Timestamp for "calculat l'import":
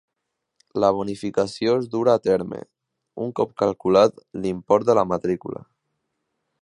3.63-4.89